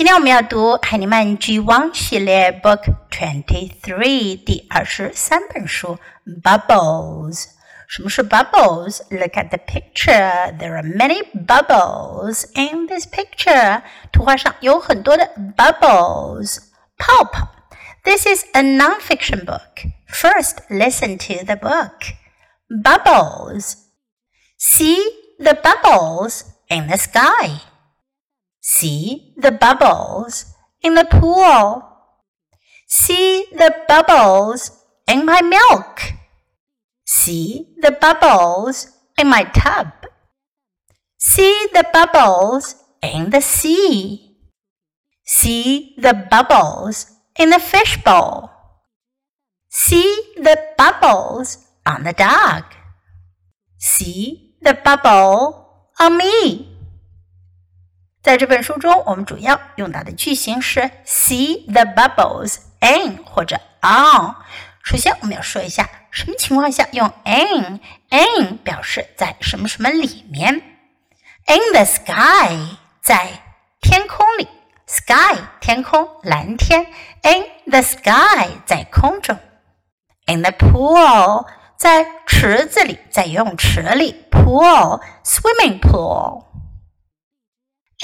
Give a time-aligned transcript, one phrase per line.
[0.00, 5.98] 今天我们要读海尼曼 G One 系列 Book Twenty Three 第二十三本书
[6.42, 7.48] Bubbles。
[7.86, 9.02] 什么是 bubbles?
[9.10, 10.56] Look at the picture.
[10.58, 13.82] There are many bubbles in this picture.
[14.10, 16.60] 图画上有很多的 bubbles.
[16.96, 17.34] Pulp.
[18.02, 19.84] This is a non-fiction book.
[20.08, 22.14] First, listen to the book.
[22.70, 23.74] Bubbles.
[24.56, 24.98] See
[25.38, 27.60] the bubbles in the sky.
[28.67, 31.85] See the bubbles in the pool.
[32.87, 34.71] See the bubbles
[35.07, 36.01] in my milk.
[37.05, 38.87] See the bubbles
[39.19, 39.93] in my tub.
[41.19, 42.73] See the bubbles
[43.03, 44.35] in the sea.
[45.25, 47.05] See the bubbles
[47.37, 48.49] in the fishbowl.
[49.69, 52.63] See the bubbles on the dog.
[53.77, 56.74] See the bubble on me.
[58.25, 64.33] 在这本书中，我们主要用到的句型是 see the bubbles in 或者 on。
[64.83, 67.79] 首先，我们要说一下什么情况下用 in。
[68.09, 70.55] in 表示在什么什么里面。
[71.45, 73.27] In the sky 在
[73.79, 74.47] 天空里
[74.87, 76.87] ，sky 天空蓝天。
[77.21, 79.37] In the sky 在空中。
[80.25, 81.45] In the pool
[81.77, 84.25] 在池子里，在游泳池里。
[84.31, 86.43] Pool swimming pool。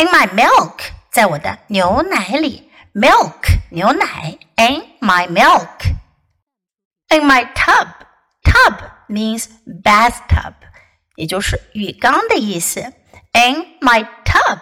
[0.00, 8.78] In my milk，在我的牛奶里，milk 牛奶，in my milk。In my tub，tub
[9.08, 9.46] means
[9.82, 10.54] bathtub，
[11.14, 12.80] 也就是浴缸的意思。
[13.32, 14.58] In my tub，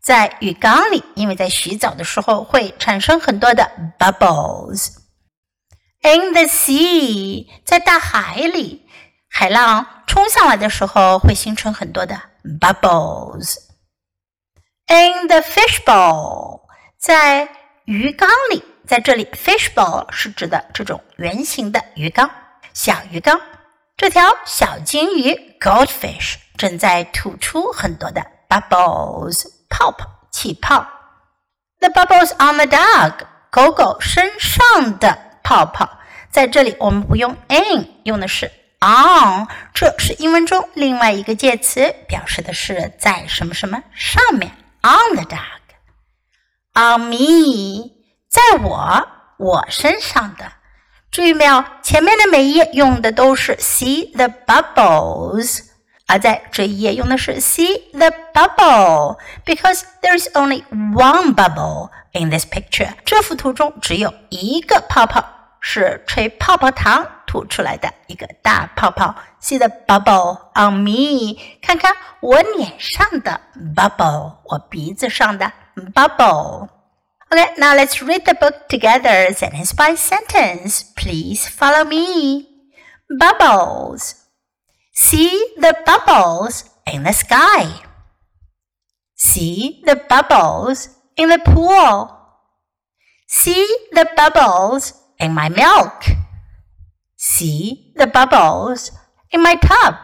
[0.00, 8.88] 在浴缸里，因为在洗澡的时候会产生很多的 bubbles。In the sea，在大海里，
[9.28, 12.20] 海浪冲上来的时候会形成很多的
[12.60, 13.56] bubbles。
[14.89, 16.61] In the fishbowl，
[16.97, 17.49] 在
[17.83, 22.31] 鱼缸里，在这里，fishbowl 是指的这种圆形的鱼缸，
[22.73, 23.37] 小鱼缸。
[23.97, 30.87] 这条小金鱼 goldfish 正在吐出很多的 bubbles 泡泡气泡。
[31.81, 33.13] The bubbles on the dog，
[33.51, 35.99] 狗狗身上的泡泡。
[36.31, 44.49] 在这里，我们不用 in，用的是 on，这是英文中另外一个介词，表示的是在什么什么上面。
[44.86, 45.60] on the dog,
[46.74, 47.92] on me，
[48.28, 49.08] 在我
[49.38, 50.52] 我身上的。
[51.10, 51.62] 注意没有？
[51.82, 55.60] 前面的每一页用的都是 see the bubbles，
[56.06, 60.64] 而在这一页用的是 see the bubble because there is only
[60.94, 62.94] one bubble in this picture。
[63.04, 65.22] 这幅图中只有一个泡泡，
[65.60, 69.14] 是吹泡泡糖 吐出来的一个大泡泡。
[69.40, 73.40] See the bubble on me，看看我脸上的
[73.74, 75.52] bubble，我鼻子上的
[75.94, 80.82] bubble。Okay, now let's read the book together, sentence by sentence.
[80.94, 82.48] Please follow me.
[83.08, 84.14] Bubbles.
[84.94, 87.82] See the bubbles in the sky.
[89.16, 92.10] See the bubbles in the pool.
[93.26, 96.04] See the bubbles in my milk.
[97.26, 98.90] See the bubbles
[99.30, 99.94] in my tub.